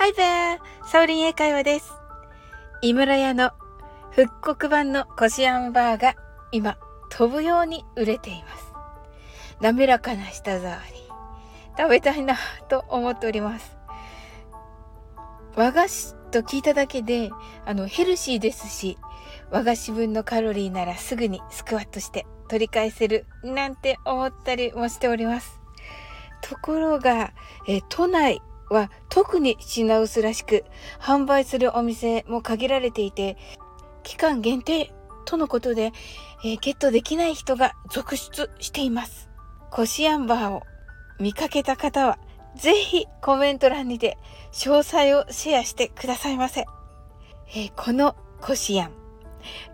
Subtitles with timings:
[0.00, 0.60] Hi there!
[0.86, 1.90] サオリン英会話です。
[2.82, 3.50] 井村屋の
[4.12, 6.14] 復刻版のこしあんバーが
[6.52, 6.78] 今
[7.10, 8.72] 飛ぶように売れています。
[9.60, 10.82] 滑らかな舌触り。
[11.76, 12.36] 食べたいな
[12.68, 13.76] と思っております。
[15.56, 17.30] 和菓子と聞いただけで、
[17.66, 18.98] あの、ヘルシーですし、
[19.50, 25.60] 和菓子分のカロリーならすぐにスクワットして取り返せるなんて思ったりもしております。
[26.40, 27.32] ところが、
[27.66, 28.40] え都内
[28.70, 30.64] は特に品薄らしく、
[31.00, 33.36] 販売するお店も限られていて、
[34.02, 34.92] 期間限定
[35.24, 35.92] とのことで、
[36.44, 39.28] えー、ゲットできない人が続出しています。
[39.70, 40.62] コシアンバーを
[41.20, 42.18] 見かけた方は、
[42.56, 44.16] ぜひコメント欄にて
[44.52, 46.64] 詳細をシェアしてくださいませ。
[47.50, 48.92] えー、このコシアン、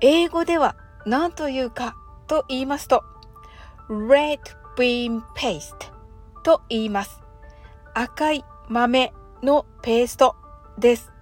[0.01, 0.77] 英語では
[1.07, 1.95] 何というか
[2.27, 3.03] と言いますと、
[3.89, 4.41] Red
[4.77, 5.73] Bean Paste
[6.43, 7.21] と言います。
[7.95, 9.13] 赤い豆
[9.43, 10.37] のペースト
[10.79, 11.13] です。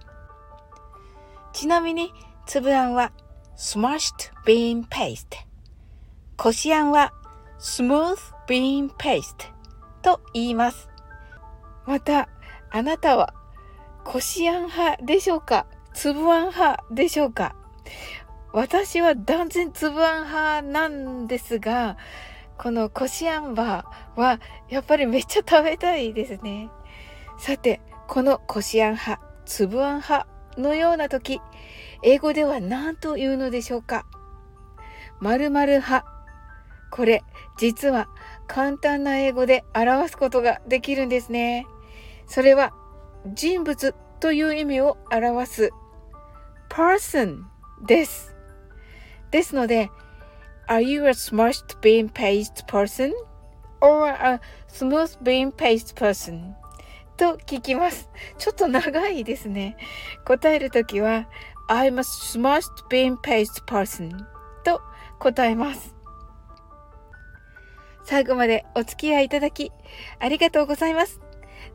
[1.51, 2.13] ちなみに、
[2.45, 3.11] 粒あんは
[3.57, 5.25] smashed bean paste。
[6.37, 7.13] こしあんは
[7.59, 9.51] smooth bean paste
[10.01, 10.89] と言います。
[11.85, 12.29] また、
[12.71, 13.33] あなたは
[14.03, 15.67] こしあん派でしょうか？
[15.93, 17.55] 粒あん派でしょうか？
[18.51, 21.97] 私は断然粒あん派なんですが、
[22.57, 26.69] このこしあんバーはやっぱりめっちゃ食べたいですね。
[27.37, 31.41] さて、このこしあん派、粒あん派のような時、
[32.03, 34.05] 英語では何と言うのでしょうか？
[35.19, 36.05] 〇〇派。
[36.91, 37.23] これ、
[37.57, 38.07] 実は
[38.47, 41.65] 簡単な英語で表すことができるんですね。
[42.27, 42.73] それは、
[43.33, 45.69] 人物という意味を表す
[46.69, 47.43] person
[47.85, 48.35] です。
[49.31, 49.89] ですので、
[50.67, 53.11] Are you a smashed bean paste person?
[53.81, 56.53] or a smooth bean paste person?
[57.23, 58.09] と聞きます。
[58.37, 59.77] ちょっと長いですね。
[60.25, 61.29] 答えるときは
[61.69, 64.11] I'm a smashed bean paste person
[64.65, 64.81] と
[65.19, 65.95] 答えます。
[68.03, 69.71] 最後までお付き合いいただき
[70.19, 71.21] ありがとうございます。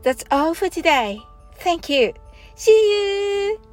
[0.03, 1.17] That's all for today.
[1.63, 2.13] Thank you.
[2.55, 3.68] See you!